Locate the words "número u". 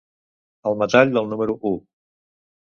1.35-1.77